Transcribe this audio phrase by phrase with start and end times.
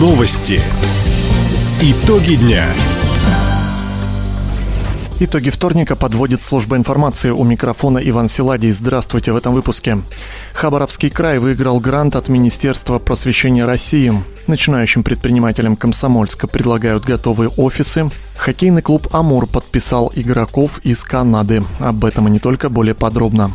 [0.00, 0.58] Новости.
[1.82, 2.64] Итоги дня.
[5.18, 7.28] Итоги вторника подводит служба информации.
[7.28, 8.72] У микрофона Иван Силадий.
[8.72, 9.98] Здравствуйте в этом выпуске.
[10.54, 14.14] Хабаровский край выиграл грант от Министерства просвещения России.
[14.46, 18.08] Начинающим предпринимателям Комсомольска предлагают готовые офисы.
[18.38, 21.62] Хоккейный клуб «Амур» подписал игроков из Канады.
[21.78, 23.50] Об этом и не только, более подробно.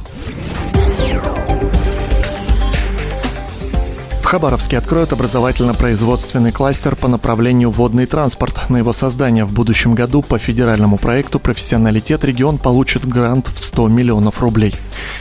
[4.26, 8.72] В Хабаровске откроют образовательно-производственный кластер по направлению водный транспорт.
[8.72, 13.88] На его создание в будущем году по федеральному проекту «Профессионалитет» регион получит грант в 100
[13.88, 14.74] миллионов рублей.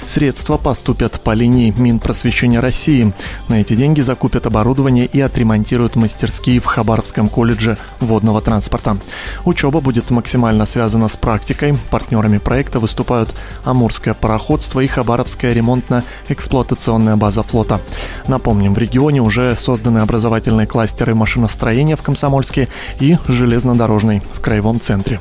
[0.06, 3.12] Средства поступят по линии Минпросвещения России.
[3.48, 8.96] На эти деньги закупят оборудование и отремонтируют мастерские в Хабаровском колледже водного транспорта.
[9.44, 11.77] Учеба будет максимально связана с практикой.
[11.91, 17.82] Партнерами проекта выступают Амурское пароходство и Хабаровская ремонтно-эксплуатационная база флота.
[18.28, 22.69] Напомним, в регионе регионе уже созданы образовательные кластеры машиностроения в Комсомольске
[23.01, 25.19] и железнодорожный в Краевом центре.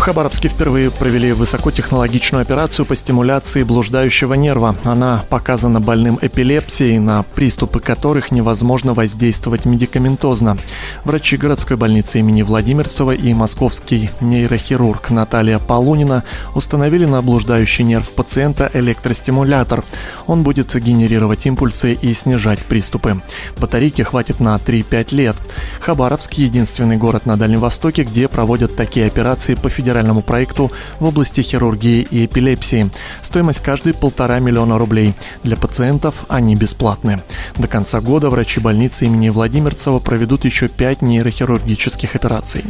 [0.00, 4.74] В Хабаровске впервые провели высокотехнологичную операцию по стимуляции блуждающего нерва.
[4.82, 10.56] Она показана больным эпилепсией, на приступы которых невозможно воздействовать медикаментозно.
[11.04, 18.70] Врачи городской больницы имени Владимирцева и московский нейрохирург Наталья Полунина установили на блуждающий нерв пациента
[18.72, 19.84] электростимулятор.
[20.26, 23.20] Он будет генерировать импульсы и снижать приступы.
[23.58, 25.36] Батарейки хватит на 3-5 лет.
[25.82, 31.04] Хабаровск– единственный город на Дальнем Востоке, где проводят такие операции по федеральному федеральному проекту в
[31.04, 32.90] области хирургии и эпилепсии.
[33.22, 35.14] Стоимость каждой полтора миллиона рублей.
[35.42, 37.20] Для пациентов они бесплатны.
[37.58, 42.64] До конца года врачи больницы имени Владимирцева проведут еще пять нейрохирургических операций.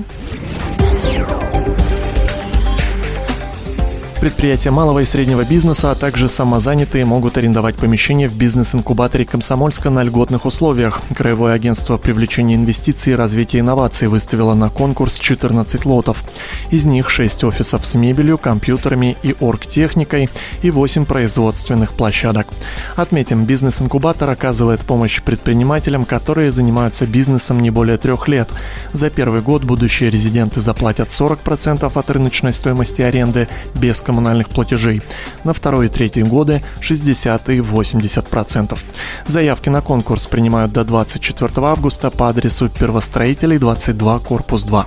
[4.20, 10.02] Предприятия малого и среднего бизнеса, а также самозанятые могут арендовать помещение в бизнес-инкубаторе Комсомольска на
[10.02, 11.00] льготных условиях.
[11.16, 16.22] Краевое агентство привлечения инвестиций и развития инноваций выставило на конкурс 14 лотов.
[16.70, 20.28] Из них 6 офисов с мебелью, компьютерами и оргтехникой
[20.60, 22.46] и 8 производственных площадок.
[22.96, 28.50] Отметим, бизнес-инкубатор оказывает помощь предпринимателям, которые занимаются бизнесом не более трех лет.
[28.92, 35.02] За первый год будущие резиденты заплатят 40% от рыночной стоимости аренды без коммунальных платежей.
[35.44, 38.76] На второй и третий годы 60 и 80%.
[39.28, 44.86] Заявки на конкурс принимают до 24 августа по адресу Первостроителей 22, корпус 2.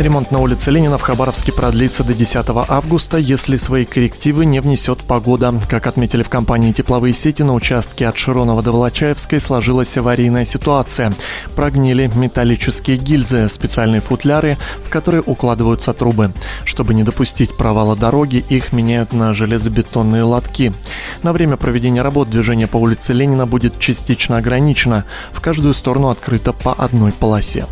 [0.00, 5.00] Ремонт на улице Ленина в Хабаровске продлится до 10 августа, если свои коррективы не внесет
[5.00, 5.52] погода.
[5.68, 11.12] Как отметили в компании «Тепловые сети», на участке от Широнова до Волочаевской сложилась аварийная ситуация.
[11.54, 14.56] Прогнили металлические гильзы, специальные футляры,
[14.86, 16.32] в которые укладываются трубы.
[16.64, 20.72] Чтобы не допустить провала дороги, их меняют на железобетонные лотки.
[21.22, 25.04] На время проведения работ движение по улице Ленина будет частично ограничено.
[25.34, 27.66] В каждую сторону открыто по одной полосе.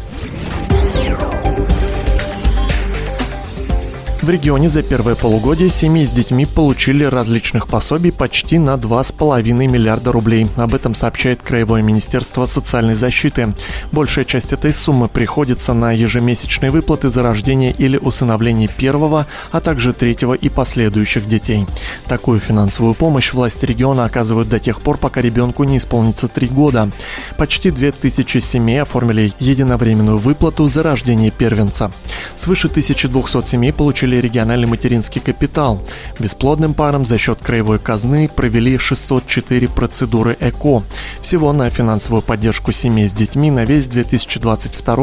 [4.28, 10.12] В регионе за первое полугодие семьи с детьми получили различных пособий почти на 2,5 миллиарда
[10.12, 10.46] рублей.
[10.56, 13.54] Об этом сообщает Краевое министерство социальной защиты.
[13.90, 19.94] Большая часть этой суммы приходится на ежемесячные выплаты за рождение или усыновление первого, а также
[19.94, 21.66] третьего и последующих детей.
[22.06, 26.90] Такую финансовую помощь власти региона оказывают до тех пор, пока ребенку не исполнится три года.
[27.38, 31.90] Почти 2000 семей оформили единовременную выплату за рождение первенца.
[32.34, 35.80] Свыше 1200 семей получили региональный материнский капитал.
[36.18, 40.82] Бесплодным парам за счет краевой казны провели 604 процедуры ЭКО.
[41.20, 44.96] Всего на финансовую поддержку семей с детьми на весь 2022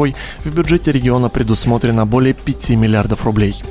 [0.44, 3.62] в бюджете региона предусмотрено более 5 миллиардов рублей.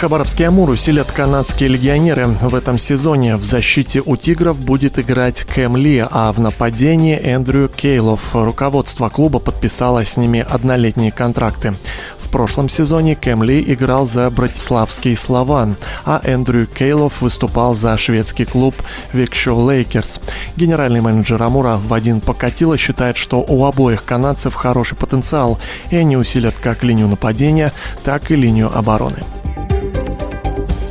[0.00, 2.26] Хабаровский Амур усилят канадские легионеры.
[2.26, 7.68] В этом сезоне в защите у «Тигров» будет играть Кэм Ли, а в нападении Эндрю
[7.68, 8.22] Кейлов.
[8.32, 11.74] Руководство клуба подписало с ними однолетние контракты.
[12.18, 15.76] В прошлом сезоне Кэм Ли играл за Братиславский Слован,
[16.06, 18.76] а Эндрю Кейлов выступал за шведский клуб
[19.12, 20.22] Векшё Лейкерс.
[20.56, 25.58] Генеральный менеджер Амура Вадим Покатило считает, что у обоих канадцев хороший потенциал,
[25.90, 29.18] и они усилят как линию нападения, так и линию обороны.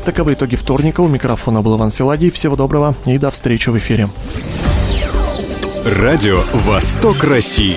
[0.10, 1.02] Таковы итоги вторника.
[1.02, 2.32] У микрофона был Иван Силадий.
[2.32, 4.10] Всего доброго и до встречи в эфире.
[5.86, 7.76] Радио «Восток России».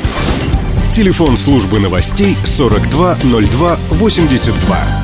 [0.94, 5.01] Телефон службы новостей 420282.